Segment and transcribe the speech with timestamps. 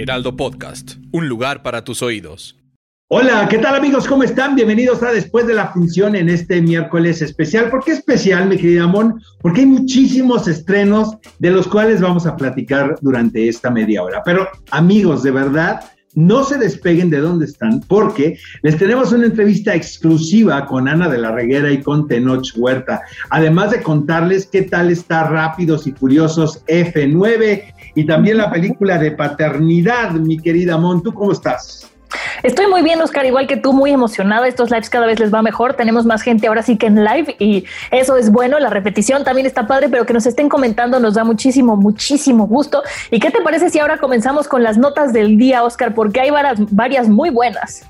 [0.00, 2.56] Heraldo Podcast, un lugar para tus oídos.
[3.08, 4.08] Hola, ¿qué tal amigos?
[4.08, 4.54] ¿Cómo están?
[4.54, 7.68] Bienvenidos a Después de la Función en este miércoles especial.
[7.68, 9.20] ¿Por qué especial, mi querida Mon?
[9.42, 14.22] Porque hay muchísimos estrenos de los cuales vamos a platicar durante esta media hora.
[14.24, 15.82] Pero amigos, de verdad,
[16.14, 21.18] no se despeguen de donde están porque les tenemos una entrevista exclusiva con Ana de
[21.18, 23.02] la Reguera y con Tenoch Huerta.
[23.30, 27.62] Además de contarles qué tal está Rápidos y Furiosos F9
[27.94, 31.02] y también la película de paternidad, mi querida Mon.
[31.02, 31.90] ¿Tú cómo estás?
[32.42, 34.48] Estoy muy bien, Oscar, igual que tú, muy emocionada.
[34.48, 35.74] Estos lives cada vez les va mejor.
[35.74, 38.58] Tenemos más gente ahora sí que en live y eso es bueno.
[38.58, 42.82] La repetición también está padre, pero que nos estén comentando nos da muchísimo, muchísimo gusto.
[43.10, 45.94] ¿Y qué te parece si ahora comenzamos con las notas del día, Oscar?
[45.94, 47.84] Porque hay varias, varias muy buenas.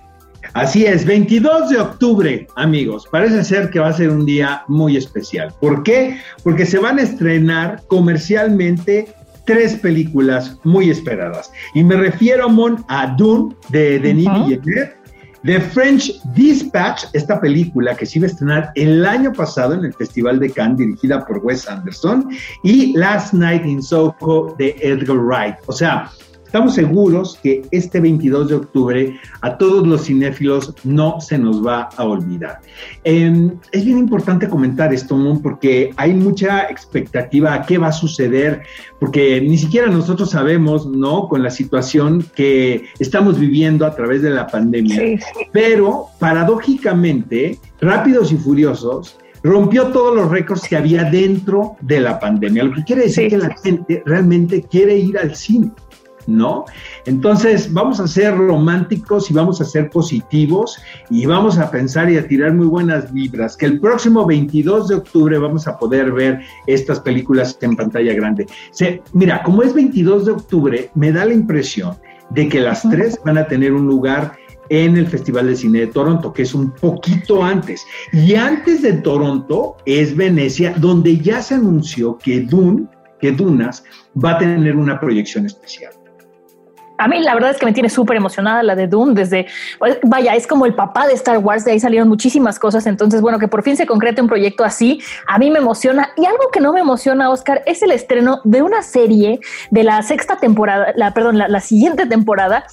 [0.53, 3.06] Así es, 22 de octubre, amigos.
[3.11, 5.55] Parece ser que va a ser un día muy especial.
[5.61, 6.19] ¿Por qué?
[6.43, 9.15] Porque se van a estrenar comercialmente
[9.51, 11.51] tres películas muy esperadas.
[11.75, 14.95] Y me refiero, Mon, a Dune de Denis Villeneuve,
[15.43, 19.93] The French Dispatch, esta película que se iba a estrenar el año pasado en el
[19.93, 22.28] Festival de Cannes, dirigida por Wes Anderson,
[22.62, 25.56] y Last Night in Soho de Edgar Wright.
[25.67, 26.09] O sea,
[26.51, 31.91] Estamos seguros que este 22 de octubre a todos los cinéfilos no se nos va
[31.97, 32.59] a olvidar.
[33.05, 37.93] Eh, es bien importante comentar esto, Mon, porque hay mucha expectativa a qué va a
[37.93, 38.62] suceder,
[38.98, 41.28] porque ni siquiera nosotros sabemos, ¿no?
[41.28, 44.97] Con la situación que estamos viviendo a través de la pandemia.
[44.97, 45.19] Sí.
[45.53, 52.65] Pero paradójicamente, Rápidos y Furiosos rompió todos los récords que había dentro de la pandemia,
[52.65, 53.31] lo que quiere decir Sí.
[53.31, 55.71] que la gente realmente quiere ir al cine.
[56.26, 56.64] ¿No?
[57.06, 60.78] Entonces vamos a ser románticos y vamos a ser positivos
[61.10, 64.94] y vamos a pensar y a tirar muy buenas vibras, que el próximo 22 de
[64.97, 68.47] octubre vamos a poder ver estas películas en pantalla grande.
[68.70, 71.97] Se, mira, como es 22 de octubre, me da la impresión
[72.30, 74.32] de que las tres van a tener un lugar
[74.70, 77.84] en el Festival de Cine de Toronto, que es un poquito antes.
[78.12, 82.86] Y antes de Toronto es Venecia, donde ya se anunció que Dune,
[83.20, 83.84] que Dunas,
[84.25, 85.92] va a tener una proyección especial.
[87.00, 89.47] A mí la verdad es que me tiene súper emocionada la de Doom desde,
[89.78, 93.22] pues, vaya, es como el papá de Star Wars, de ahí salieron muchísimas cosas, entonces
[93.22, 96.50] bueno, que por fin se concrete un proyecto así, a mí me emociona y algo
[96.53, 99.41] que no me emociona, Oscar, es el estreno de una serie
[99.71, 102.65] de la sexta temporada, la, perdón, la, la siguiente temporada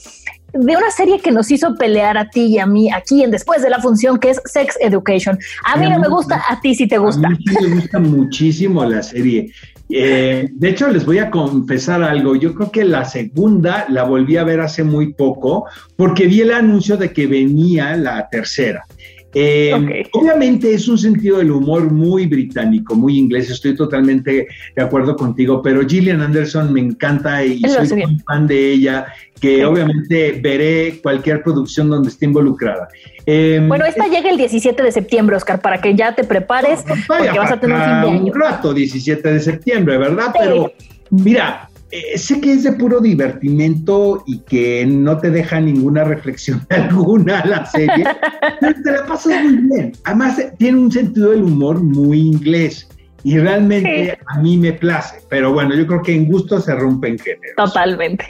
[0.54, 3.62] de una serie que nos hizo pelear a ti y a mí aquí en Después
[3.62, 5.38] de la Función, que es Sex Education.
[5.66, 7.28] A mí no me gusta, a ti sí te gusta.
[7.28, 9.52] A mí sí me gusta muchísimo la serie.
[9.90, 12.36] Eh, de hecho, les voy a confesar algo.
[12.36, 15.66] Yo creo que la segunda la volví a ver hace muy poco
[15.96, 18.86] porque vi el anuncio de que venía la tercera.
[19.34, 20.10] Eh, Ok.
[20.14, 25.62] Obviamente es un sentido del humor muy británico, muy inglés, estoy totalmente de acuerdo contigo,
[25.62, 29.06] pero Gillian Anderson me encanta y lo soy muy fan de ella,
[29.40, 29.64] que Sí.
[29.64, 32.88] obviamente veré cualquier producción donde esté involucrada.
[33.26, 37.26] Eh, Bueno, esta llega el 17 de septiembre, Oscar, para que ya te prepares, Vaya,
[37.26, 38.34] porque vas a tener un fin de falta año.
[38.34, 40.28] un rato, 17 de septiembre, ¿verdad?
[40.34, 40.40] Sí.
[40.40, 40.72] Pero
[41.12, 46.66] mira, eh, sé que es de puro divertimento y que no te deja ninguna reflexión
[46.70, 48.03] alguna la serie,
[48.59, 49.94] pero te la pasas muy bien.
[50.03, 52.88] Además, tiene un sentido del humor muy inglés
[53.24, 54.24] y realmente Sí.
[54.28, 55.18] a mí me place.
[55.30, 57.56] Pero bueno, yo creo que en gusto se rompen géneros.
[57.58, 58.25] Totalmente.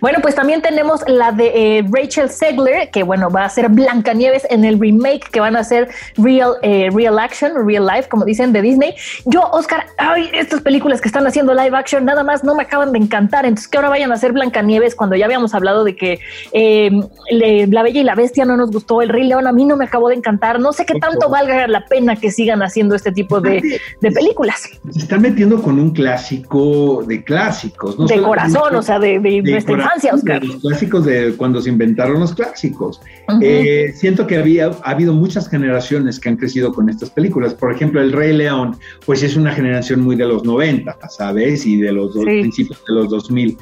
[0.00, 4.46] Bueno, pues también tenemos la de eh, Rachel Segler, que bueno, va a ser Blancanieves
[4.50, 8.52] en el remake que van a hacer Real, eh, Real Action, Real Life, como dicen
[8.52, 8.94] de Disney.
[9.24, 12.92] Yo, Oscar, ay, estas películas que están haciendo live action nada más no me acaban
[12.92, 13.44] de encantar.
[13.46, 16.18] Entonces, que ahora vayan a hacer Blancanieves cuando ya habíamos hablado de que
[16.52, 16.90] eh,
[17.30, 19.76] le- La Bella y la Bestia no nos gustó, El Rey León a mí no
[19.76, 20.60] me acabó de encantar.
[20.60, 24.68] No sé qué tanto valga la pena que sigan haciendo este tipo de, de películas.
[24.90, 27.98] Se están metiendo con un clásico de clásicos.
[27.98, 30.40] no De corazón, o sea, de, de de nuestra corazón, infancia, Oscar.
[30.40, 33.00] de los clásicos de cuando se inventaron los clásicos.
[33.28, 33.38] Ujú.
[33.42, 37.54] Eh, siento que había, ha habido muchas generaciones que han crecido con estas películas.
[37.54, 38.76] Por ejemplo, El Rey León,
[39.06, 41.66] pues es una generación muy de los 90, ¿sabes?
[41.66, 42.20] Y de los Sí.
[42.24, 43.56] principios de los 2000.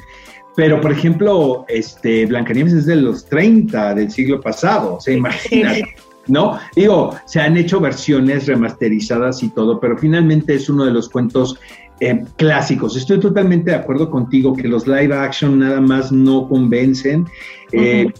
[0.55, 5.95] Pero, por ejemplo, este, Blancanieves es de los 30 del siglo pasado, o sea, imagínate.
[6.27, 6.59] ¿No?
[6.75, 11.59] Digo, se han hecho versiones remasterizadas y todo, pero finalmente es uno de los cuentos
[11.99, 12.97] eh, clásicos.
[12.97, 17.25] Estoy totalmente de acuerdo contigo que los live action nada más no convencen.
[17.71, 18.11] Eh,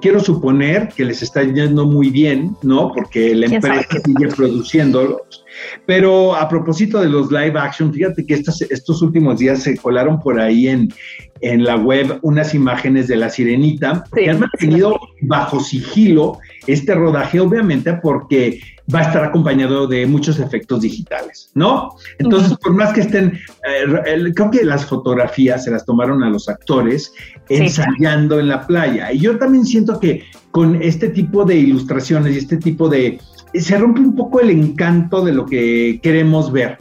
[0.00, 2.92] quiero suponer que les está yendo muy bien, ¿no?
[2.92, 5.44] Porque la empresa sigue produciéndolos.
[5.86, 10.40] Pero a propósito de los live action, fíjate que estos últimos días se colaron por
[10.40, 10.92] ahí en,
[11.40, 17.40] en la web unas imágenes de la sirenita que han mantenido bajo sigilo este rodaje,
[17.40, 18.60] obviamente porque
[18.92, 21.96] va a estar acompañado de muchos efectos digitales, ¿no?
[22.18, 23.32] Entonces, por más que estén,
[23.66, 27.12] eh, creo que las fotografías se las tomaron a los actores
[27.48, 29.12] ensayando en la playa.
[29.12, 33.18] Y yo también siento que con este tipo de ilustraciones y este tipo de...
[33.54, 36.76] se rompe un poco el encanto de lo que queremos ver.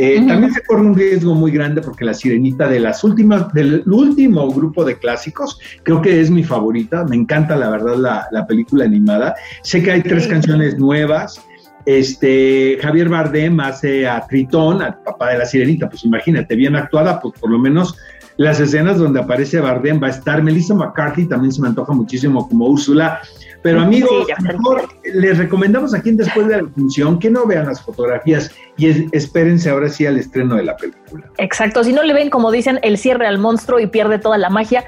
[0.00, 3.82] Eh, también se corre un riesgo muy grande porque la sirenita de las últimas, del
[3.84, 7.04] último grupo de clásicos, creo que es mi favorita.
[7.04, 9.34] Me encanta, la verdad, la, película animada.
[9.64, 11.44] Sé que hay tres canciones nuevas.
[11.84, 17.18] Este, Javier Bardem hace a Tritón, al papá de la sirenita, pues imagínate, bien actuada,
[17.18, 17.96] pues por lo menos
[18.36, 20.44] las escenas donde aparece Bardem va a estar.
[20.44, 23.20] Melissa McCarthy también se me antoja muchísimo como Úrsula.
[23.62, 27.82] Pero amigos, mejor les recomendamos aquí en Después de la Función que no vean las
[27.82, 31.24] fotografías y espérense ahora sí al estreno de la película.
[31.38, 34.50] Exacto, si no le ven, como dicen, el cierre al monstruo y pierde toda la
[34.50, 34.84] magia.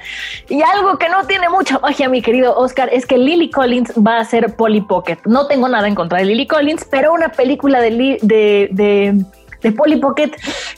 [0.49, 4.19] Y algo que no tiene mucha magia, mi querido Oscar, es que Lily Collins va
[4.19, 5.19] a ser Polly Pocket.
[5.27, 9.25] No tengo nada en contra de Lily Collins, pero una película de, de, de
[9.63, 10.31] de Polly Pocket.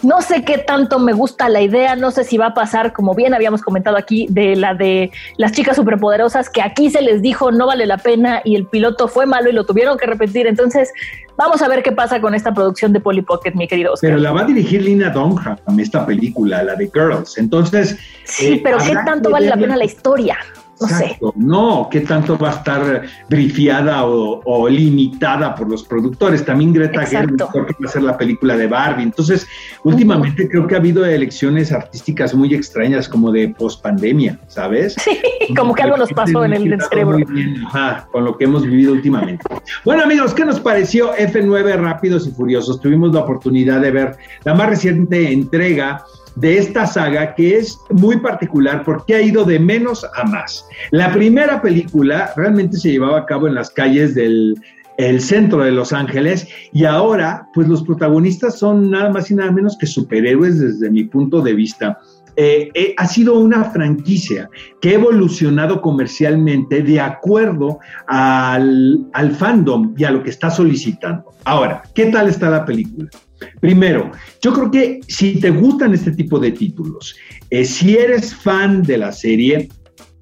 [0.03, 3.15] No sé qué tanto me gusta la idea, no sé si va a pasar, como
[3.15, 7.51] bien habíamos comentado aquí, de la de las chicas superpoderosas, que aquí se les dijo
[7.51, 10.47] no vale la pena y el piloto fue malo y lo tuvieron que repetir.
[10.47, 10.93] Entonces,
[11.37, 14.11] vamos a ver qué pasa con esta producción de Polly Pocket, mi querido Oscar.
[14.11, 17.39] Pero la va a dirigir Lina Dunham, esta película, la de Girls.
[17.39, 17.99] Entonces.
[18.25, 20.39] Sí, pero ¿qué tanto vale la pena la historia?
[20.83, 21.33] No Exacto.
[21.37, 26.45] No, qué tanto va a estar brifiada o, limitada por los productores.
[26.45, 29.05] También Greta Gerwig va a hacer la película de Barbie.
[29.05, 29.47] Entonces,
[29.85, 34.95] últimamente creo que ha habido elecciones artísticas muy extrañas, como de pospandemia, ¿sabes?
[34.95, 35.19] Sí,
[35.57, 37.19] como que algo nos pasó en el cerebro.
[37.67, 39.45] ajá, con lo que hemos vivido últimamente.
[39.85, 42.81] bueno, amigos, ¿qué nos pareció F9 Rápidos y Furiosos?
[42.81, 46.05] Tuvimos la oportunidad de ver la más reciente entrega
[46.37, 50.65] de esta saga que es muy particular porque ha ido de menos a más.
[50.91, 54.57] La primera película realmente se llevaba a cabo en las calles del
[55.21, 59.77] centro de Los Ángeles y ahora pues los protagonistas son nada más y nada menos
[59.79, 61.99] que superhéroes desde mi punto de vista.
[62.37, 64.49] Eh, eh, ha sido una franquicia
[64.81, 71.25] que ha evolucionado comercialmente de acuerdo al fandom y a lo que está solicitando.
[71.45, 73.11] Ahora, ¿qué tal está la película?
[73.61, 74.11] Primero,
[74.41, 77.17] yo creo que si te gustan este tipo de títulos,
[77.51, 79.69] eh, si eres fan de la serie,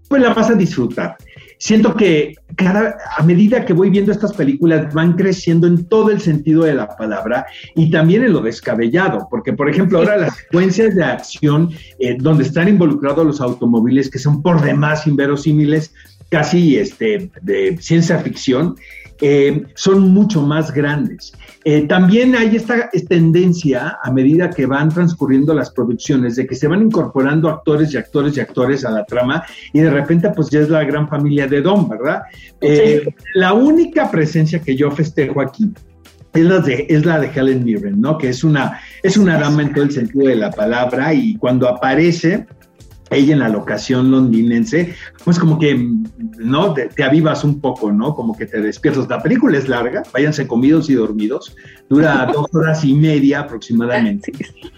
[0.09, 1.17] pues la vas a disfrutar.
[1.59, 6.19] Siento que cada, a medida que voy viendo estas películas van creciendo en todo el
[6.19, 7.45] sentido de la palabra
[7.77, 12.45] y también en lo descabellado, porque por ejemplo ahora las secuencias de acción eh, donde
[12.45, 15.93] están involucrados los automóviles que son por demás inverosímiles,
[16.31, 18.77] casi este, de ciencia ficción,
[19.21, 21.33] eh, son mucho más grandes.
[21.65, 26.67] Eh, también hay esta, tendencia, a medida que van transcurriendo las producciones, de que se
[26.67, 30.61] van incorporando actores y actores y actores a la trama y de repente pues ya
[30.61, 32.23] es la gran familia de Don, ¿verdad?
[32.61, 35.71] Eh, la única presencia que yo festejo aquí
[36.33, 38.17] es la de, es la de Helen Mirren, ¿no?
[38.17, 41.69] Que es una, es una dama en todo el sentido de la palabra y cuando
[41.69, 42.47] aparece
[43.11, 45.89] ella en la locación londinense, pues como que,
[46.39, 46.75] ¿no?
[46.75, 48.15] Te, avivas un poco, ¿no?
[48.15, 49.09] Como que te despiertas.
[49.09, 51.57] La película es larga, váyanse comidos y dormidos,
[51.89, 54.33] dura dos horas y media aproximadamente.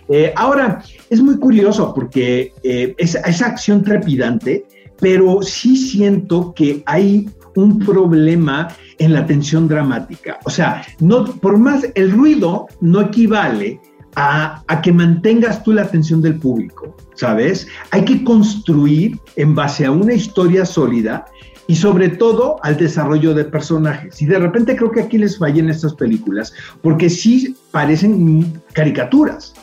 [0.09, 4.65] Eh, ahora, es muy curioso porque eh, es, esa acción trepidante,
[4.99, 10.39] pero sí siento que hay un problema en la tensión dramática.
[10.45, 13.81] O sea, no, por más el ruido no equivale
[14.17, 17.67] a, que mantengas tú la atención del público, ¿sabes?
[17.91, 21.27] Hay que construir en base a una historia sólida
[21.67, 24.21] y sobre todo al desarrollo de personajes.
[24.21, 26.53] Y de repente creo que aquí les fallan estas películas
[26.83, 29.55] porque sí parecen caricaturas.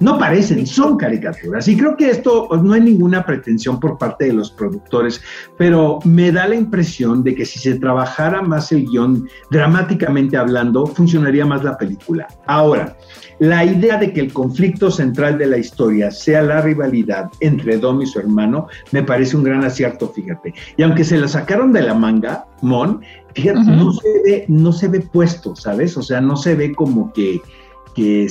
[0.00, 1.68] No parecen, son caricaturas.
[1.68, 5.20] Y creo que esto pues, no hay ninguna pretensión por parte de los productores,
[5.58, 10.86] pero me da la impresión de que si se trabajara más el guion dramáticamente hablando,
[10.86, 12.26] funcionaría más la película.
[12.46, 12.96] Ahora,
[13.40, 18.02] la idea de que el conflicto central de la historia sea la rivalidad entre Dom
[18.02, 20.54] y su hermano me parece un gran acierto, fíjate.
[20.76, 23.00] Y aunque se la sacaron de la manga, Mon,
[23.34, 25.96] fíjate, no, se ve, no se ve puesto, ¿sabes?
[25.96, 27.40] O sea, no se ve como que
[27.94, 28.26] que,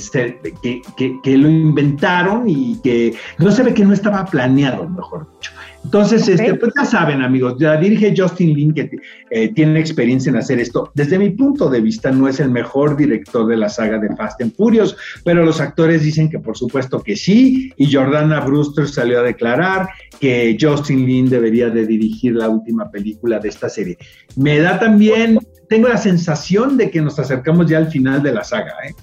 [0.98, 5.52] que, que, lo inventaron y que no se ve que no estaba planeado, mejor dicho.
[5.84, 8.92] Entonces, este, pues ya saben, amigos, ya dirige Justin Lin, que
[9.32, 10.92] eh, tiene experiencia en hacer esto.
[10.94, 14.42] Desde mi punto de vista, no es el mejor director de la saga de Fast
[14.42, 19.20] and Furious, pero los actores dicen que por supuesto que sí, y Jordana Brewster salió
[19.20, 19.90] a declarar
[20.20, 23.98] que Justin Lin debería de dirigir la última película de esta serie.
[24.36, 25.40] Me da también,
[25.70, 28.94] tengo la sensación de que nos acercamos ya al final de la saga, ¿eh?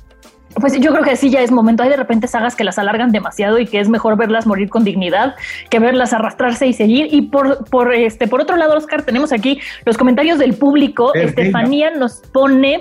[0.60, 1.82] Pues yo creo que sí, ya es momento.
[1.82, 4.84] Hay de repente sagas que las alargan demasiado y que es mejor verlas morir con
[4.84, 5.34] dignidad
[5.70, 7.08] que verlas arrastrarse y seguir.
[7.12, 11.14] Y por, por este, por otro lado, Oscar, tenemos aquí los comentarios del público.
[11.14, 12.80] Estefanía nos pone,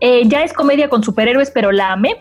[0.00, 2.16] eh, ya es comedia con superhéroes, pero la amé.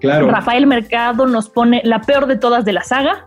[0.00, 0.28] Claro.
[0.30, 3.24] Rafael Mercado nos pone la peor de todas de la saga.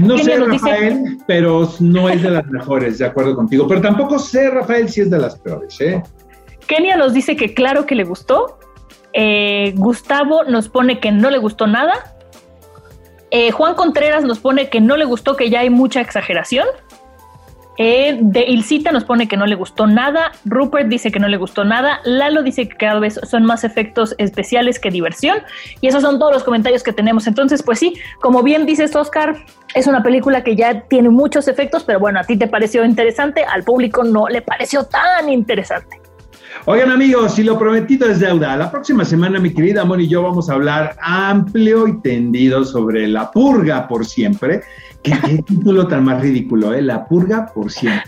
[0.00, 3.68] No sé, Rafael, pero no es de las mejores, de acuerdo contigo.
[3.68, 5.80] Pero tampoco sé, Rafael, si es de las peores.
[5.80, 6.02] ¿eh?
[6.66, 8.58] Kenia nos dice que claro que le gustó.
[9.18, 12.14] Eh, Gustavo nos pone que no le gustó nada.
[13.30, 16.66] Eh, Juan Contreras nos pone que no le gustó, que ya hay mucha exageración.
[17.78, 20.32] Eh, de Ilcita nos pone que no le gustó nada.
[20.44, 22.00] Rupert dice que no le gustó nada.
[22.04, 25.38] Lalo dice que cada vez son más efectos especiales que diversión.
[25.80, 27.26] Y esos son todos los comentarios que tenemos.
[27.26, 31.84] Entonces, pues sí, como bien dices, Oscar, es una película que ya tiene muchos efectos,
[31.84, 36.05] pero bueno, a ti te pareció interesante, al público no le pareció tan interesante.
[36.64, 40.22] Oigan amigos, si lo prometido es deuda, la próxima semana mi querida Moni y yo
[40.22, 44.62] vamos a hablar amplio y tendido sobre la purga por siempre.
[45.02, 45.12] Qué,
[45.46, 46.82] título tan más ridículo, ¿eh?
[46.82, 48.02] La purga por siempre.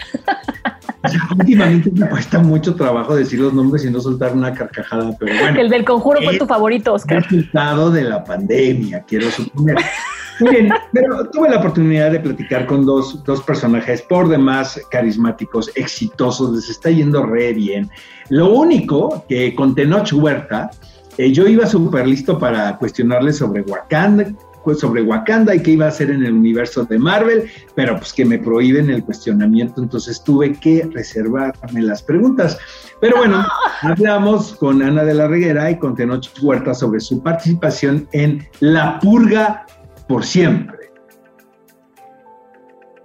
[1.05, 5.17] O sea, últimamente me cuesta mucho trabajo decir los nombres y no soltar una carcajada,
[5.19, 5.61] pero bueno.
[5.61, 7.23] El del conjuro fue tu favorito, Oscar.
[7.23, 9.76] Resultado de la pandemia, quiero suponer.
[10.40, 16.54] Miren, pero tuve la oportunidad de platicar con dos, dos personajes por demás carismáticos, exitosos,
[16.54, 17.90] les está yendo re bien.
[18.28, 20.71] Lo único que con Tenoch Huerta,
[21.16, 24.33] eh, yo iba súper listo para cuestionarle sobre Wakanda,
[24.75, 28.25] sobre Wakanda y qué iba a hacer en el universo de Marvel, pero pues que
[28.25, 32.59] me prohíben el cuestionamiento, entonces tuve que reservarme las preguntas.
[33.00, 33.47] Pero bueno,
[33.83, 38.99] hablamos con Ana de la Reguera y con Tenoch Huerta sobre su participación en La
[39.00, 39.66] Purga
[40.09, 40.77] por siempre.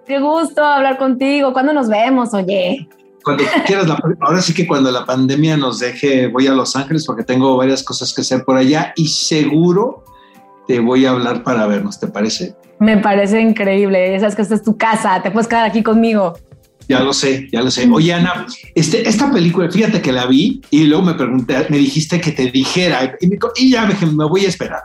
[0.07, 1.53] Qué gusto hablar contigo.
[1.53, 2.87] ¿Cuándo nos vemos, oye?
[3.23, 3.87] Cuando quieras,
[4.19, 7.83] ahora sí que cuando la pandemia nos deje, voy a Los Ángeles porque tengo varias
[7.83, 10.03] cosas que hacer por allá y seguro
[10.67, 12.55] te voy a hablar para vernos, ¿te parece?
[12.79, 14.11] Me parece increíble.
[14.11, 16.33] Ya sabes que esta es tu casa, te puedes quedar aquí conmigo.
[16.89, 17.89] Ya lo sé, ya lo sé.
[17.89, 18.45] Oye, Ana,
[18.75, 22.51] este, esta película, fíjate que la vi y luego me pregunté, me dijiste que te
[22.51, 23.15] dijera
[23.55, 24.81] y, ya me, me, voy a esperar.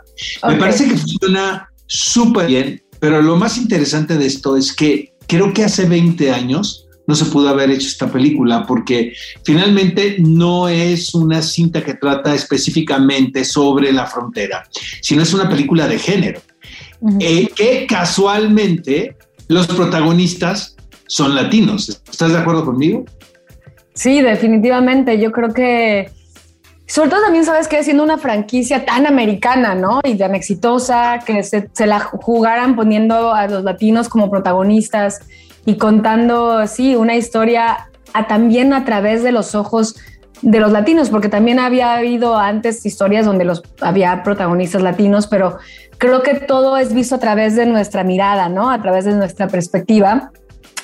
[0.46, 5.52] Me parece que funciona súper bien, pero lo más interesante de esto es que creo
[5.52, 11.14] que hace 20 años no se pudo haber hecho esta película porque finalmente no es
[11.14, 14.68] una cinta que trata específicamente sobre la frontera,
[15.00, 16.40] sino es una película de género,
[17.18, 19.16] eh, que casualmente
[19.48, 20.76] los protagonistas
[21.06, 21.88] son latinos.
[22.10, 23.06] ¿Estás de acuerdo conmigo?
[23.94, 25.18] Sí, definitivamente.
[25.18, 26.10] Yo creo que
[26.88, 30.00] sobre todo también sabes que siendo una franquicia tan americana, ¿no?
[30.04, 35.20] Y tan exitosa, que se, la jugaran poniendo a los latinos como protagonistas
[35.66, 37.90] y contando, sí, una historia
[38.26, 39.96] también a través de los ojos
[40.40, 45.58] de los latinos, porque también había habido antes historias donde los, había protagonistas latinos, pero
[45.98, 48.70] creo que todo es visto a través de nuestra mirada, ¿no?
[48.70, 50.30] A través de nuestra perspectiva.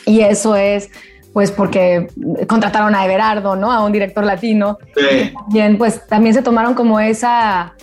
[0.04, 0.90] Y eso es
[1.34, 2.06] pues porque
[2.46, 3.70] contrataron a Everardo, ¿no?
[3.70, 4.78] A un director latino.
[4.96, 5.34] Sí.
[5.48, 7.74] Bien, pues también se tomaron como esa,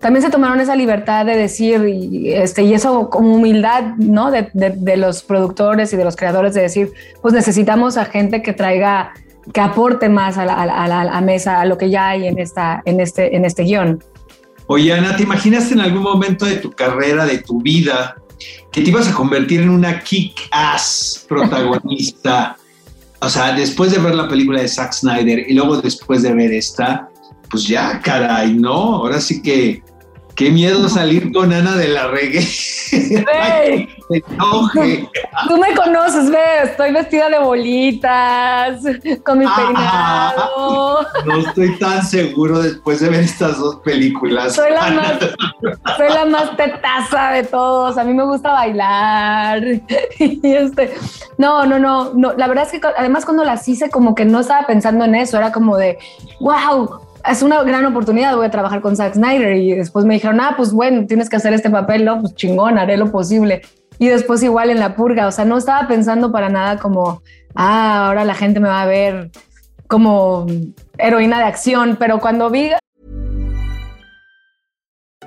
[0.00, 4.32] también se tomaron esa libertad de decir, y, este, y eso como humildad, ¿no?
[4.32, 8.52] De, de, los productores y de los creadores de decir, pues necesitamos a gente que
[8.52, 9.12] traiga,
[9.52, 12.82] que aporte más a la, a la, mesa, a lo que ya hay en, esta,
[12.84, 14.02] en, este, en este guion.
[14.66, 18.16] Oye, Ana, ¿te imaginaste en algún momento de tu carrera, de tu vida,
[18.72, 22.57] que te ibas a convertir en una kick-ass protagonista?
[23.20, 26.52] O sea, después de ver la película de Zack Snyder y luego después de ver
[26.52, 27.08] esta,
[27.50, 28.96] pues ya, caray, ¿no?
[28.96, 29.82] Ahora sí que
[30.38, 32.46] Qué miedo salir con Ana de la Reggae.
[35.48, 38.80] Tú me conoces, ve, estoy vestida de bolitas,
[39.24, 41.04] con mi peinado.
[41.26, 44.54] No estoy tan seguro después de ver estas dos películas.
[44.54, 45.18] Soy la, más,
[45.96, 47.98] soy la más tetaza de todos.
[47.98, 49.60] A mí me gusta bailar.
[50.20, 50.94] Y este,
[51.36, 52.32] no, no, no, no.
[52.34, 55.36] La verdad es que además cuando las hice, como que no estaba pensando en eso.
[55.36, 55.98] Era como de,
[56.38, 60.40] wow, es una gran oportunidad, voy a trabajar con Zack Snyder y después me dijeron,
[60.40, 62.20] ah, pues bueno, tienes que hacer este papel, ¿no?
[62.20, 63.62] Pues chingón, haré lo posible.
[63.98, 67.22] Y después igual en la purga, o sea, no estaba pensando para nada como,
[67.54, 69.30] ah, ahora la gente me va a ver
[69.88, 70.46] como
[70.98, 72.70] heroína de acción, pero cuando vi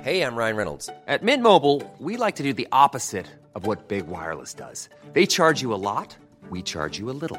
[0.04, 0.90] Hey, I'm Ryan Reynolds.
[1.06, 4.88] At Mint Mobile, we like to do the opposite of what Big Wireless does.
[5.12, 6.16] They charge you a lot,
[6.50, 7.38] we charge you a little.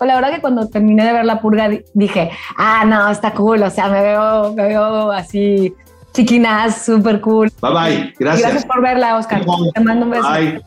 [0.00, 3.62] La verdad que cuando terminé de ver La Purga dije, ah, no, está cool.
[3.62, 5.74] O sea, me veo, me veo así
[6.12, 7.50] chiquinas, súper cool.
[7.60, 8.14] Bye bye.
[8.18, 8.42] Gracias.
[8.42, 9.44] Gracias por verla, Oscar.
[9.74, 10.28] Te mando un beso.
[10.28, 10.60] Bye.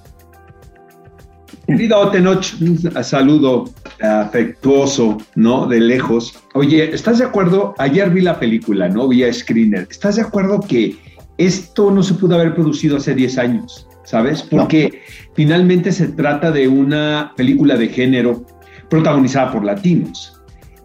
[1.67, 3.65] Querido Tenoch, un saludo
[4.01, 5.67] afectuoso, ¿no?
[5.67, 6.37] De lejos.
[6.53, 7.75] Oye, ¿estás de acuerdo?
[7.77, 9.07] Ayer vi la película, ¿no?
[9.07, 9.87] Vía Screener.
[9.89, 10.97] ¿Estás de acuerdo que
[11.37, 13.87] esto no se pudo haber producido hace 10 años?
[14.03, 14.43] ¿Sabes?
[14.43, 15.01] Porque
[15.35, 18.43] finalmente se trata de una película de género
[18.91, 20.37] protagonizada por latinos.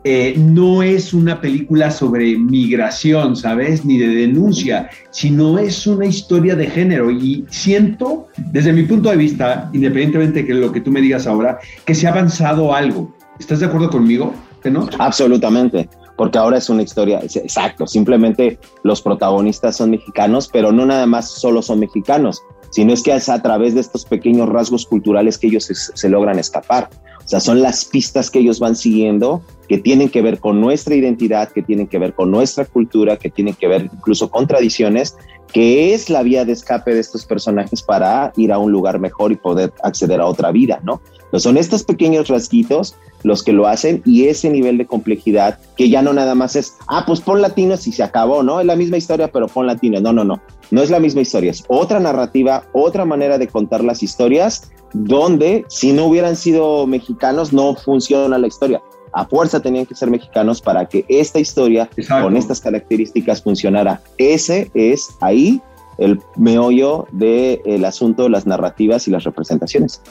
[0.04, 3.84] Eh, no es una película sobre migración, ¿sabes?
[3.84, 7.10] Ni de denuncia, sino es una historia de género.
[7.10, 11.58] Y siento, desde mi punto de vista, independientemente de lo que tú me digas ahora,
[11.84, 13.12] que se ha avanzado algo.
[13.40, 14.32] ¿Estás de acuerdo conmigo,
[14.64, 14.88] no?
[14.98, 21.04] Absolutamente porque ahora es una historia, exacto, simplemente los protagonistas son mexicanos, pero no nada
[21.04, 25.36] más solo son mexicanos, sino es que es a través de estos pequeños rasgos culturales
[25.36, 26.88] que ellos se logran escapar.
[27.26, 30.94] O sea, son las pistas que ellos van siguiendo que tienen que ver con nuestra
[30.94, 35.16] identidad, que tienen que ver con nuestra cultura, que tienen que ver incluso con tradiciones,
[35.52, 39.32] que es la vía de escape de estos personajes para ir a un lugar mejor
[39.32, 41.00] y poder acceder a otra vida, ¿no?
[41.32, 46.00] Son estos pequeños rasguitos los que lo hacen y ese nivel de complejidad que ya
[46.00, 48.60] no nada más es, ah, pues pon latinos y se acabó, ¿no?
[48.60, 50.00] Es la misma historia, pero pon latinos.
[50.00, 50.40] No, no, no,
[50.70, 55.64] no es la misma historia, es otra narrativa, otra manera de contar las historias donde
[55.68, 58.82] si no hubieran sido mexicanos no funciona la historia.
[59.12, 61.88] A fuerza tenían que ser mexicanos para que esta historia
[62.22, 64.02] con estas características funcionara.
[64.18, 65.62] Ese es ahí
[65.98, 70.02] el meollo del asunto, las narrativas y las representaciones.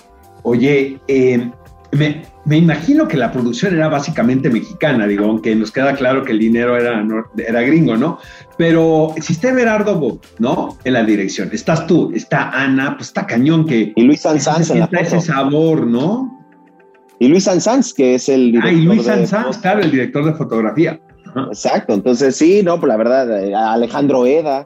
[0.42, 1.52] Oye, eh,
[1.92, 6.40] me, imagino que la producción era básicamente mexicana, digo, aunque nos queda claro que el
[6.40, 7.06] dinero era,
[7.38, 8.20] era gringo, ¿no?
[8.58, 10.78] Pero existe Berardo ¿no?
[10.84, 11.50] En la dirección.
[11.52, 13.94] Estás tú, está Ana, pues está cañón que...
[13.96, 15.02] Y Luis Sanz en la foto.
[15.02, 16.32] ese sabor, ¿no?
[17.20, 18.70] Y Luis Sanz, que es el director.
[18.70, 21.00] Ah, y Luis Sanz, claro, el director de fotografía.
[21.48, 24.66] Exacto, entonces sí, no, pues la verdad, eh, Alejandro Eda,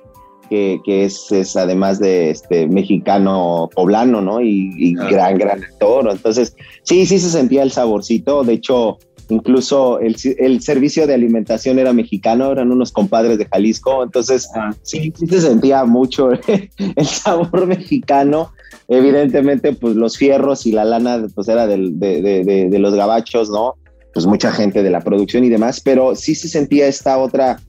[0.49, 4.41] que, es, es, además de este mexicano poblano, ¿no?
[4.41, 6.09] Y, gran, gran actor.
[6.11, 8.43] Entonces, sí, sí se sentía el saborcito.
[8.43, 8.97] De hecho,
[9.29, 14.03] incluso el, el, servicio de alimentación era mexicano, eran unos compadres de Jalisco.
[14.03, 14.73] Entonces, ah.
[14.81, 16.31] sí, sí se sentía mucho
[16.77, 18.51] el sabor mexicano.
[18.87, 23.75] Evidentemente, pues los fierros y la lana, pues era de, de, de los gabachos, ¿no?
[24.13, 27.59] Pues mucha gente de la producción y demás, pero sí se sentía esta otra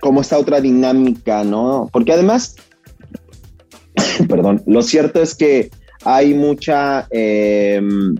[0.00, 1.88] como esta otra dinámica, ¿no?
[1.92, 2.56] Porque además,
[4.28, 5.70] perdón, lo cierto es que
[6.04, 8.16] hay mucha, em,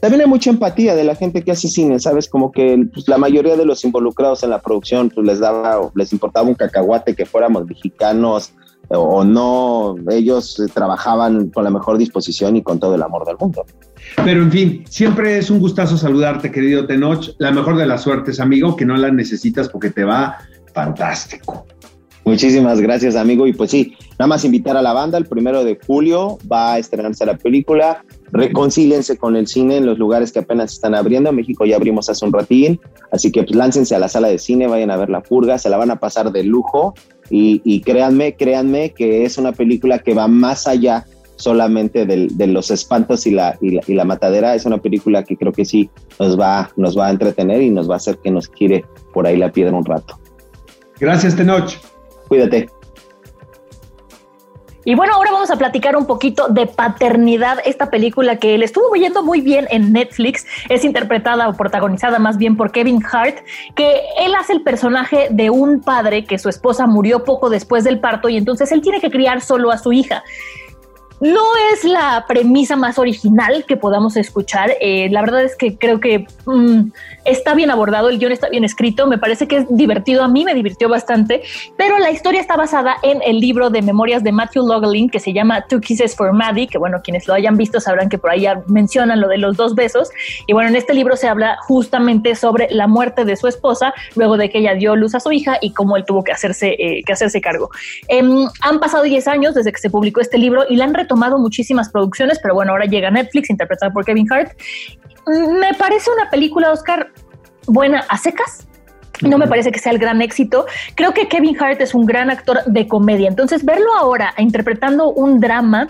[0.00, 2.28] también hay mucha empatía de la gente que hace cine, ¿sabes?
[2.28, 6.12] Como que pues, la mayoría de los involucrados en la producción, pues les daba, les
[6.12, 8.52] importaba un cacahuate que fuéramos mexicanos
[8.88, 13.64] o no, ellos trabajaban con la mejor disposición y con todo el amor del mundo.
[14.24, 17.30] Pero en fin, siempre es un gustazo saludarte, querido Tenoch.
[17.38, 20.38] La mejor de las suertes, amigo, que no la necesitas porque te va
[20.74, 21.64] fantástico.
[22.24, 23.46] Muchísimas gracias, amigo.
[23.46, 25.18] Y pues sí, nada más invitar a la banda.
[25.18, 28.02] El primero de julio va a estrenarse la película.
[28.32, 31.32] Reconcílense con el cine en los lugares que apenas están abriendo.
[31.32, 32.80] México ya abrimos hace un ratín.
[33.12, 35.58] Así que pues, láncense a la sala de cine, vayan a ver La Purga.
[35.58, 36.94] Se la van a pasar de lujo.
[37.30, 41.06] Y, créanme, créanme que es una película que va más allá
[41.36, 44.54] solamente de los espantos y la, y la, matadera.
[44.54, 47.88] Es una película que creo que sí nos va, nos va a entretener y nos
[47.88, 50.18] va a hacer que nos gire por ahí la piedra un rato.
[51.04, 51.70] Gracias, Tenoch.
[52.28, 52.70] Cuídate.
[54.86, 58.94] Y bueno, ahora vamos a platicar un poquito de Paternidad, esta película que le estuvo
[58.94, 60.46] yendo muy bien en Netflix.
[60.70, 63.36] Es interpretada o protagonizada más bien por Kevin Hart,
[63.74, 68.00] que él hace el personaje de un padre que su esposa murió poco después del
[68.00, 70.24] parto y entonces él tiene que criar solo a su hija.
[71.20, 74.72] No es la premisa más original que podamos escuchar.
[74.80, 76.90] Eh, la verdad es que creo que mm,
[77.24, 80.44] está bien abordado, el guion está bien escrito, me parece que es divertido, a mí
[80.44, 81.42] me divirtió bastante,
[81.76, 85.32] pero la historia está basada en el libro de memorias de Matthew Logelin que se
[85.32, 88.42] llama Two Kisses for Maddie, que bueno, quienes lo hayan visto sabrán que por ahí
[88.42, 90.10] ya mencionan lo de los dos besos.
[90.46, 94.36] Y bueno, en este libro se habla justamente sobre la muerte de su esposa luego
[94.36, 97.02] de que ella dio luz a su hija y cómo él tuvo que hacerse, eh,
[97.04, 97.70] que hacerse cargo.
[98.08, 101.38] Em, han pasado 10 años desde que se publicó este libro y la han retomado
[101.38, 104.52] muchísimas producciones, pero bueno, ahora llega Netflix, interpretada por Kevin Hart.
[105.26, 107.10] Me parece una película, Oscar,
[107.66, 108.66] buena a secas.
[109.22, 110.66] No me parece que sea el gran éxito.
[110.96, 113.28] Creo que Kevin Hart es un gran actor de comedia.
[113.28, 115.88] Entonces, verlo ahora interpretando un drama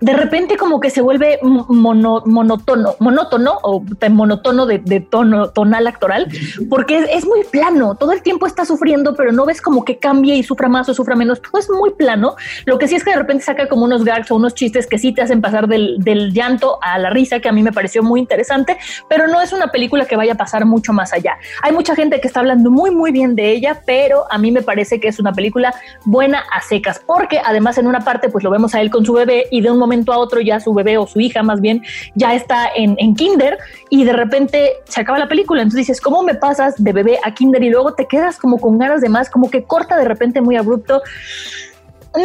[0.00, 6.28] de repente como que se vuelve mono, monótono, monótono o monótono de, tono tonal actoral,
[6.68, 10.36] porque es, muy plano, todo el tiempo está sufriendo, pero no ves como que cambie
[10.36, 12.36] y sufra más o sufra menos, todo es muy plano.
[12.66, 14.98] Lo que sí es que de repente saca como unos gags o unos chistes que
[14.98, 18.02] sí te hacen pasar del, del llanto a la risa, que a mí me pareció
[18.02, 18.76] muy interesante,
[19.08, 21.38] pero no es una película que vaya a pasar mucho más allá.
[21.62, 24.62] Hay mucha gente que está hablando muy, muy bien de ella, pero a mí me
[24.62, 28.50] parece que es una película buena a secas, porque además en una parte pues lo
[28.50, 30.98] vemos a él con su bebé y de un momento a otro ya su bebé
[30.98, 31.82] o su hija más bien
[32.14, 33.58] ya está en, en kinder
[33.90, 35.62] y de repente se acaba la película.
[35.62, 38.78] Entonces dices, ¿cómo me pasas de bebé a kinder y luego te quedas como con
[38.78, 41.02] ganas de más, como que corta de repente muy abrupto?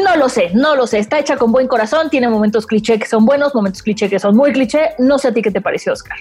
[0.04, 1.00] No lo sé, no lo sé.
[1.00, 4.36] Está hecha con buen corazón, tiene momentos cliché que son buenos, momentos cliché que son
[4.36, 4.92] muy cliché.
[5.00, 6.18] No sé a ti qué te pareció, Oscar.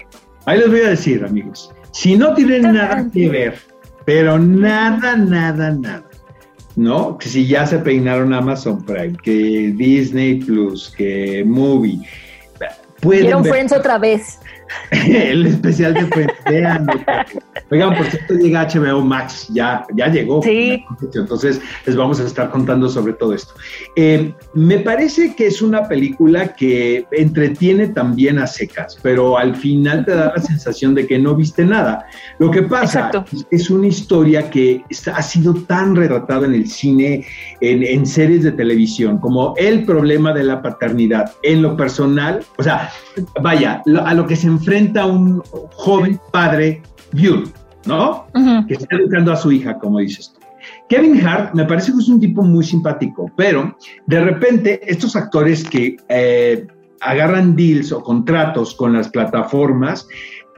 [0.47, 1.71] Ahí les voy a decir, amigos.
[1.93, 3.59] Si no tienen nada que ver,
[4.05, 6.10] pero nada, nada, nada
[6.81, 7.19] ¿no?
[7.19, 12.01] Que si ya se peinaron Amazon Prime, que Disney Plus, que Movie.
[13.01, 14.39] Pueden Friends otra vez.
[14.91, 16.35] el especial de Friends,
[17.71, 20.43] Oigan, por cierto, llega HBO Max, ya, ya llegó.
[20.43, 20.85] Sí.
[21.15, 23.55] Entonces, les vamos a estar contando sobre todo esto.
[23.95, 30.05] Eh, me parece que es una película que entretiene también a secas, pero al final
[30.05, 32.07] te da la sensación de que no viste nada.
[32.39, 33.11] Lo que pasa
[33.51, 34.83] es, una historia que
[35.15, 37.25] ha sido tan retratada en el cine,
[37.61, 41.33] en, en series de televisión, como el problema de la paternidad.
[41.43, 42.91] En lo personal, o sea,
[43.41, 45.43] vaya, a lo que se enfrenta un
[45.75, 47.51] joven padre viudo.
[47.87, 48.27] ¿no?
[48.67, 50.41] Que está educando a su hija, como dices tú.
[50.89, 55.65] Kevin Hart me parece que es un tipo muy simpático, pero de repente estos actores
[55.65, 56.67] que eh,
[57.01, 60.07] agarran deals o contratos con las plataformas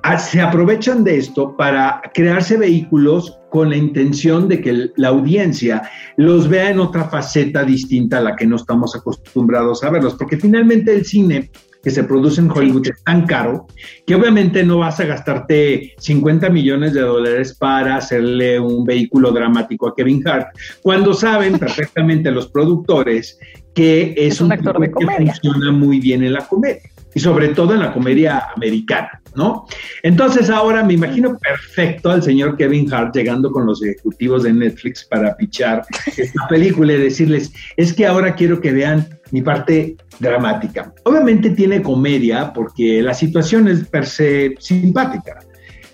[0.02, 5.82] ah, se aprovechan de esto para crearse vehículos con la intención de que la audiencia
[6.16, 10.38] los vea en otra faceta distinta a la que no estamos acostumbrados a verlos, porque
[10.38, 11.50] finalmente el cine
[11.82, 13.66] que se produce en Hollywood es tan caro
[14.06, 19.86] que obviamente no vas a gastarte 50 millones de dólares para hacerle un vehículo dramático
[19.86, 23.38] a Kevin Hart, cuando saben perfectamente los productores
[23.74, 26.80] que es, un, actor de que funciona muy bien en la comedia
[27.14, 29.66] y sobre todo en la comedia americana, ¿no?
[30.02, 35.04] Entonces ahora me imagino perfecto al señor Kevin Hart llegando con los ejecutivos de Netflix
[35.04, 35.84] para pichar
[36.16, 40.92] esta película y decirles, es que ahora quiero que vean mi parte dramática.
[41.04, 45.38] Obviamente tiene comedia porque la situación es per se simpática,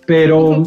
[0.07, 0.65] pero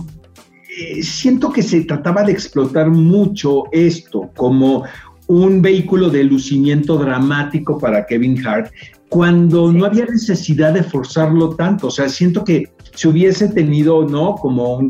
[0.78, 4.86] eh, siento que se trataba de explotar mucho esto como
[5.28, 8.72] un vehículo de lucimiento dramático para Kevin Hart
[9.12, 11.88] cuando no había necesidad de forzarlo tanto.
[11.88, 14.36] O sea, siento que si hubiese tenido, ¿no?
[14.36, 14.90] Como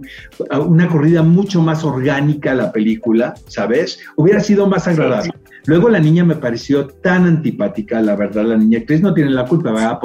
[0.68, 4.00] una corrida mucho más orgánica la película, ¿sabes?
[4.16, 5.32] Hubiera sido más agradable.
[5.66, 9.46] Luego la niña me pareció tan antipática, la verdad, la niña actriz no tiene la
[9.46, 9.98] culpa, ¿verdad?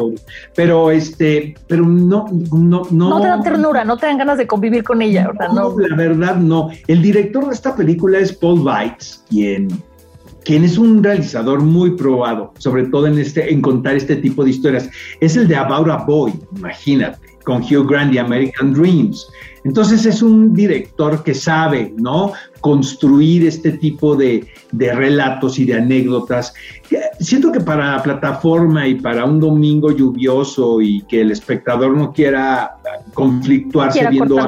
[0.54, 3.10] Pero este, pero no, no, no.
[3.10, 5.50] No te dan ternura, no te dan ganas de convivir con ella, ¿verdad?
[5.52, 6.70] No, la verdad no.
[6.86, 9.68] El director de esta película es Paul Weitz, quien
[10.46, 14.50] quien es un realizador muy probado, sobre todo en, este, en contar este tipo de
[14.50, 14.88] historias,
[15.20, 19.28] es el de About a Boy, imagínate, con Hugh Grant y American Dreams.
[19.64, 22.32] Entonces es un director que sabe, ¿no?
[22.60, 26.54] Construir este tipo de, de relatos y de anécdotas.
[27.18, 32.12] Siento que para la plataforma y para un domingo lluvioso y que el espectador no
[32.12, 32.76] quiera
[33.14, 34.38] conflictuarse viendo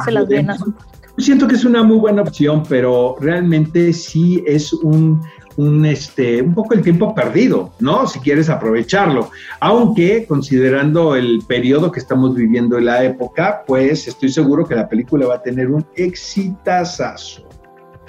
[1.18, 5.20] siento que es una muy buena opción, pero realmente sí es un
[5.58, 8.06] un, este, un poco el tiempo perdido, ¿no?
[8.06, 9.30] Si quieres aprovecharlo.
[9.58, 14.88] Aunque considerando el periodo que estamos viviendo en la época, pues estoy seguro que la
[14.88, 17.42] película va a tener un exitazazo.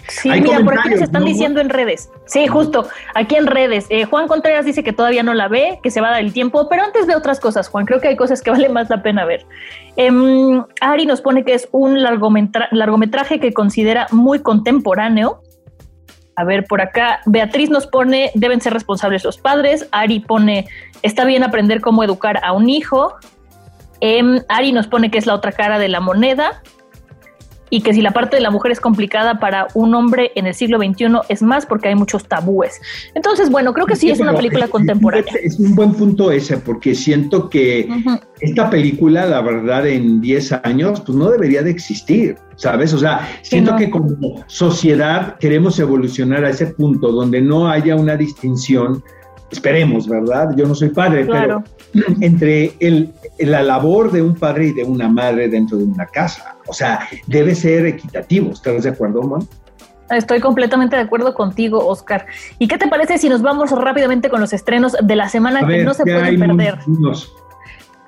[0.08, 2.12] Sí, mira, por aquí nos están diciendo en redes.
[2.26, 3.88] Sí, justo, aquí en redes.
[3.90, 6.34] Eh, Juan Contreras dice que todavía no la ve, que se va a dar el
[6.34, 9.02] tiempo, pero antes de otras cosas, Juan, creo que hay cosas que vale más la
[9.02, 9.46] pena ver.
[9.96, 15.42] Em, Ari nos pone que es un largometraje que considera muy contemporáneo,
[16.39, 19.89] a ver, por acá, Beatriz nos pone, deben ser responsables los padres.
[19.91, 20.69] Ari pone,
[21.02, 23.15] está bien aprender cómo educar a un hijo.
[23.99, 26.62] Em, Ari nos pone que es la otra cara de la moneda
[27.69, 30.53] y que si la parte de la mujer es complicada para un hombre en el
[30.53, 32.82] siglo XXI es más porque hay muchos tabúes.
[33.13, 35.34] Entonces, bueno, creo que sí, es una película contemporánea.
[35.43, 37.89] Es un buen punto ese, porque siento que
[38.41, 42.93] esta película, la verdad, en 10 años, pues no debería de existir, ¿sabes?
[42.93, 48.15] O sea, siento que como sociedad queremos evolucionar a ese punto donde no haya una
[48.15, 49.03] distinción
[49.52, 50.56] esperemos, ¿verdad?
[50.56, 51.64] Yo no soy padre, Claro.
[51.94, 56.06] pero entre el, la labor de un padre y de una madre dentro de una
[56.06, 59.48] casa, o sea, debe ser equitativo, ¿estás de acuerdo, Mon?
[60.10, 62.26] Estoy completamente de acuerdo contigo, Oscar.
[62.58, 65.68] ¿Y qué te parece si nos vamos rápidamente con los estrenos de la semana A
[65.68, 66.80] que ver, no se ¿qué hay, pueden perder?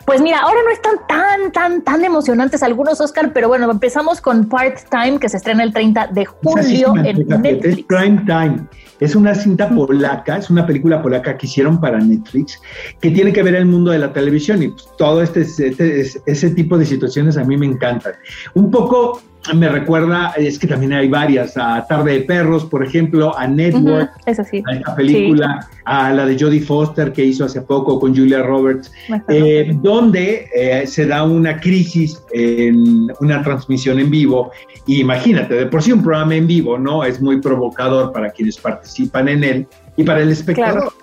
[0.05, 4.47] Pues mira, ahora no están tan, tan, tan emocionantes algunos, Oscar, pero bueno, empezamos con
[4.49, 7.87] Part Time, que se estrena el 30 de sí julio en fíjate, Es Netflix.
[7.87, 8.67] Prime Time.
[8.99, 12.61] Es una cinta polaca, es una película polaca que hicieron para Netflix,
[12.99, 16.49] que tiene que ver el mundo de la televisión y pues, todo este, este- ese
[16.51, 18.13] tipo de situaciones a mí me encantan.
[18.53, 19.21] Un poco
[19.55, 24.11] me recuerda, es que también hay varias, a Tarde de Perros, por ejemplo, a Network,
[24.25, 28.91] a esta película, a la de Jodie Foster que hizo hace poco con Julia Roberts,
[29.27, 34.51] eh, donde eh, se da una crisis en una transmisión en vivo.
[34.85, 37.03] Y imagínate, de por sí un programa en vivo, ¿no?
[37.03, 40.93] Es muy provocador para quienes participan en él y para el espectador.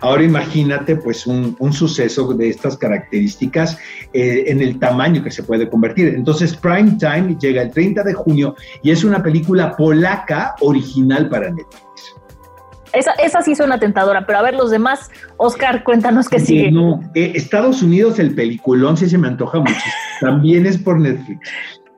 [0.00, 3.78] Ahora imagínate pues un, un suceso de estas características
[4.12, 6.08] eh, en el tamaño que se puede convertir.
[6.08, 11.50] Entonces Prime Time llega el 30 de junio y es una película polaca original para
[11.50, 11.80] Netflix.
[12.92, 16.72] Esa, esa sí suena tentadora, pero a ver los demás, Oscar, cuéntanos qué sigue.
[16.72, 19.92] no, eh, Estados Unidos, el peliculón sí se me antoja muchísimo.
[20.20, 21.48] También es por Netflix.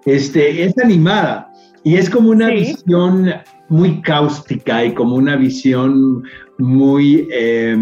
[0.05, 1.51] Este, es animada
[1.83, 2.55] y es como una Sí.
[2.57, 3.33] visión
[3.73, 6.23] muy cáustica y como una visión
[6.59, 7.77] muy eh,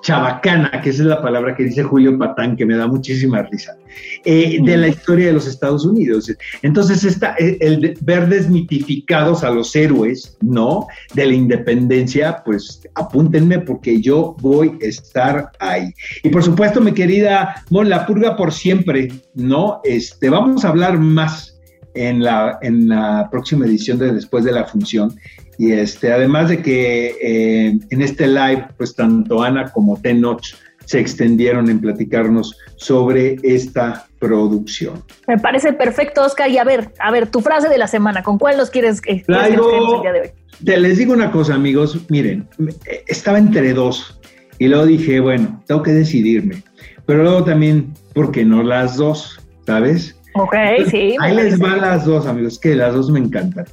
[0.00, 3.76] chabacana, que esa es la palabra que dice Julio Patán, que me da muchísima risa,
[4.24, 6.32] eh, de la historia de los Estados Unidos.
[6.62, 10.86] Entonces, está eh, el ver desmitificados a los héroes, ¿no?
[11.12, 15.92] De la independencia, pues apúntenme porque yo voy a estar ahí.
[16.22, 19.80] Y por supuesto, mi querida Mon, la purga por siempre, ¿no?
[19.84, 21.55] Este, vamos a hablar más
[21.96, 25.14] en la, en la próxima edición de Después de la Función.
[25.58, 30.42] Y este, además de que eh, en este live, pues tanto Ana como Tenoch
[30.84, 35.02] se extendieron en platicarnos sobre esta producción.
[35.26, 36.48] Me parece perfecto, Oscar.
[36.50, 39.24] Y a ver, a ver, tu frase de la semana, ¿con cuál nos quieres, eh,
[39.26, 40.28] Traigo- el día de hoy?
[40.64, 41.98] Te les digo una cosa, amigos.
[42.08, 42.46] Miren,
[42.86, 44.20] eh, estaba entre dos
[44.58, 46.62] y luego dije, bueno, tengo que decidirme.
[47.04, 49.40] Pero luego también, ¿por qué no las dos?
[49.66, 50.15] ¿Sabes?
[50.38, 50.54] Ok,
[50.90, 51.16] sí.
[51.18, 53.64] me Ahí les van las dos, amigos, que las dos me encantan.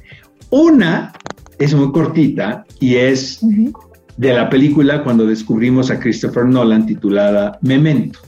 [0.50, 1.12] Una
[1.58, 3.40] es muy cortita y es
[4.16, 8.20] de la película cuando descubrimos a Christopher Nolan titulada Memento,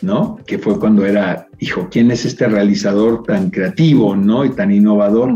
[0.00, 0.38] ¿no?
[0.46, 4.44] Que fue cuando era, hijo, ¿quién es este realizador tan creativo, ¿no?
[4.44, 5.34] Y tan innovador.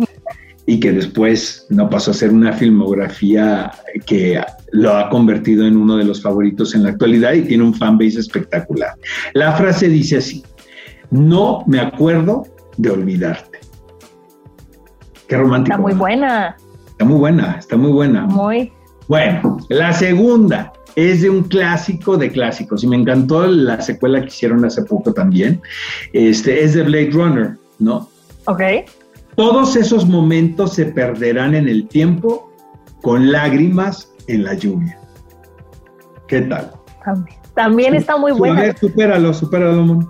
[0.64, 3.72] Y que después no pasó a ser una filmografía
[4.06, 7.74] que lo ha convertido en uno de los favoritos en la actualidad y tiene un
[7.74, 8.94] fanbase espectacular.
[9.34, 10.42] La frase dice así,
[11.12, 12.44] no me acuerdo
[12.78, 13.60] de olvidarte.
[15.28, 15.74] Qué romántico.
[15.76, 16.56] Está muy buena,
[16.88, 18.26] Está muy buena, está muy buena.
[18.26, 18.72] muy.
[19.08, 24.26] Bueno, la segunda es de un clásico de clásicos y me encantó la secuela que
[24.26, 25.60] hicieron hace poco también.
[26.12, 28.08] Este es de Blade Runner, ¿no?
[28.46, 28.62] Ok.
[29.36, 32.52] Todos esos momentos se perderán en el tiempo
[33.02, 34.98] con lágrimas en la lluvia.
[36.28, 36.72] ¿Qué tal?
[37.04, 38.60] También, también está muy A buena.
[38.60, 40.08] ver, supéralo, supéralo, Mon.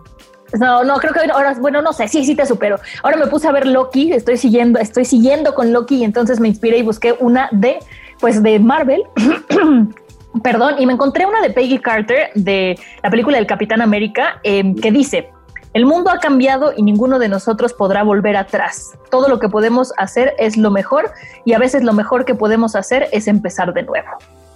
[0.59, 2.79] No, no, creo que ahora, bueno, no sé, sí, sí te supero.
[3.03, 6.49] Ahora me puse a ver Loki, estoy siguiendo, estoy siguiendo con Loki y entonces me
[6.49, 7.79] inspiré y busqué una de,
[8.21, 9.03] pues de Marvel.
[10.43, 14.75] Perdón, y me encontré una de Peggy Carter de la película del Capitán América eh,
[14.81, 15.31] que dice,
[15.75, 18.93] el mundo ha cambiado y ninguno de nosotros podrá volver atrás.
[19.11, 21.11] Todo lo que podemos hacer es lo mejor
[21.47, 24.09] y a veces lo mejor que podemos hacer es empezar de nuevo.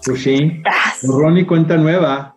[0.04, 0.62] Pues sí,
[1.02, 2.35] borrón y cuenta nueva.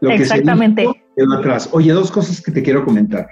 [0.00, 0.82] Lo que se Exactamente.
[0.82, 1.68] hizo, quedó atrás.
[1.72, 3.28] Oye, dos cosas que te quiero comentar.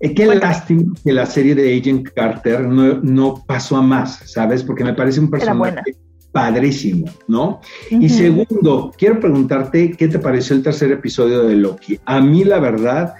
[0.00, 0.52] Eh, qué Cuéntame.
[0.52, 4.62] lástima que la serie de Agent Carter no, no pasó a más, ¿sabes?
[4.62, 5.82] Porque me parece un personaje
[6.30, 7.60] padrísimo, ¿no?
[7.90, 8.08] Y Ujú.
[8.14, 11.98] segundo, quiero preguntarte qué te pareció el tercer episodio de Loki.
[12.04, 13.14] A mí, la verdad,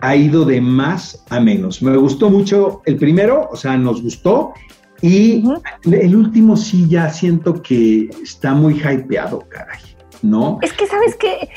[0.00, 1.82] ha ido de más a menos.
[1.82, 4.52] Me gustó mucho el primero, o sea, nos gustó.
[5.00, 5.62] Y Ujú.
[5.92, 9.78] el último sí ya siento que está muy hypeado, caray,
[10.22, 10.58] ¿no?
[10.62, 11.48] Es que, ¿sabes qué?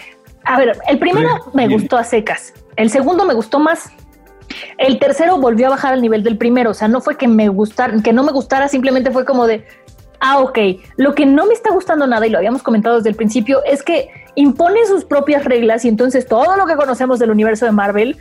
[0.44, 2.54] A ver, el primero me gustó a secas.
[2.76, 3.92] El segundo me gustó más.
[4.78, 6.72] El tercero volvió a bajar al nivel del primero.
[6.72, 9.66] O sea, no fue que me gustara, que no me gustara, simplemente fue como de,
[10.20, 10.58] ah, ok.
[10.98, 13.84] Lo que no me está gustando nada, y lo habíamos comentado desde el principio, es
[13.84, 18.18] que impone sus propias reglas y entonces todo lo que conocemos del universo de Marvel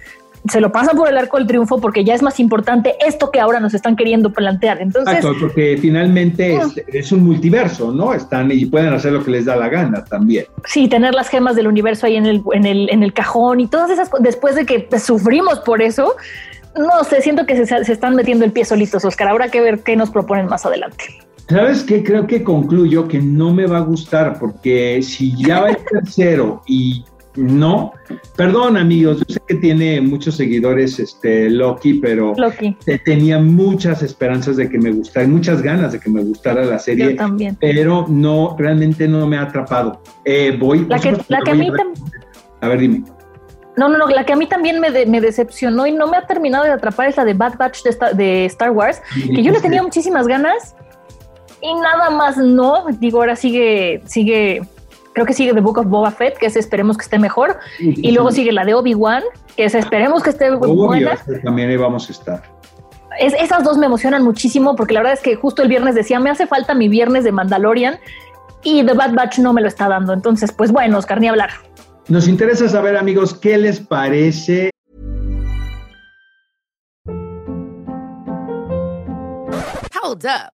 [0.48, 3.40] se lo pasa por el arco del triunfo porque ya es más importante esto que
[3.40, 4.80] ahora nos están queriendo plantear.
[4.80, 8.14] Entonces, Exacto, porque finalmente es, es un multiverso, ¿no?
[8.14, 10.46] Están y pueden hacer lo que les da la gana también.
[10.64, 13.66] Sí, tener las gemas del universo ahí en el, en el, en el cajón y
[13.66, 16.14] todas esas cosas, después de que sufrimos por eso,
[16.76, 19.28] no sé, siento que se, se están metiendo el pie solitos, Oscar.
[19.28, 21.04] Habrá que ver qué nos proponen más adelante.
[21.50, 22.04] ¿Sabes qué?
[22.04, 26.62] Creo que concluyo que no me va a gustar porque si ya va el tercero
[26.66, 27.04] y
[27.36, 27.92] no,
[28.36, 32.76] perdón amigos, yo sé que tiene muchos seguidores este Loki, pero Loki.
[33.04, 37.10] tenía muchas esperanzas de que me gustara, muchas ganas de que me gustara la serie,
[37.10, 37.56] Yo también.
[37.60, 40.02] pero no, realmente no me ha atrapado.
[40.24, 41.80] Eh, voy, La que, la que a mí a ver.
[41.80, 41.94] tam-
[42.62, 43.04] A ver, dime.
[43.76, 46.16] No, no, no, la que a mí también me, de- me decepcionó y no me
[46.16, 49.42] ha terminado de atrapar es la de Bad Batch de, Star- de Star Wars, que
[49.42, 50.74] yo le tenía muchísimas ganas
[51.62, 52.84] y nada más no.
[52.98, 54.62] Digo, ahora sigue, sigue,
[55.14, 58.12] creo que sigue The Book of Boba Fett, que es esperemos que esté mejor, y
[58.12, 59.22] luego sigue la de Obi-Wan,
[59.56, 61.12] que es esperemos que esté Obvio, buena.
[61.12, 62.42] este, también ahí vamos a estar.
[63.18, 66.20] Es, esas dos me emocionan muchísimo porque la verdad es que justo el viernes decía,
[66.20, 67.98] me hace falta mi viernes de Mandalorian
[68.62, 70.12] y The Bad Batch no me lo está dando.
[70.12, 71.50] Entonces, pues bueno, Oscar, ni hablar.
[72.08, 74.70] Nos interesa saber, amigos, qué les parece
[80.02, 80.59] Hold up.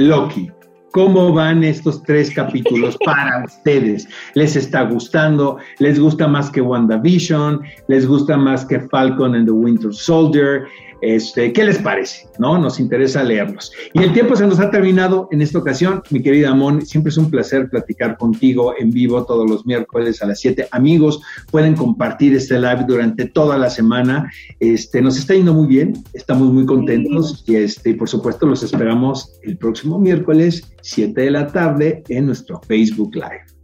[0.00, 0.50] Loki.
[0.92, 4.08] ¿Cómo van estos tres capítulos para ustedes?
[4.34, 5.58] ¿Les está gustando?
[5.78, 7.60] ¿Les gusta más que WandaVision?
[7.86, 10.64] ¿Les gusta más que Falcon and the Winter Soldier?
[11.00, 12.26] Este, ¿Qué les parece?
[12.38, 12.58] ¿No?
[12.58, 13.72] Nos interesa leerlos.
[13.94, 16.02] Y el tiempo se nos ha terminado en esta ocasión.
[16.10, 20.26] Mi querida Mon, siempre es un placer platicar contigo en vivo todos los miércoles a
[20.26, 20.68] las 7.
[20.70, 24.30] Amigos, pueden compartir este live durante toda la semana.
[24.58, 29.38] Este, nos está yendo muy bien, estamos muy contentos y este, por supuesto los esperamos
[29.42, 33.59] el próximo miércoles, 7 de la tarde, en nuestro Facebook Live.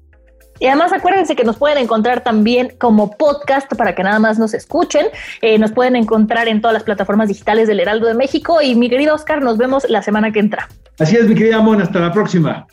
[0.59, 4.55] Y además acuérdense que nos pueden encontrar también como podcast para que nada más nos
[4.55, 5.07] escuchen.
[5.43, 8.61] Eh, nos pueden encontrar en todas las plataformas digitales del Heraldo de México.
[8.63, 10.69] Y mi querido Oscar, nos vemos la semana que entra.
[10.99, 12.67] Así es, mi querida Mon, hasta la próxima.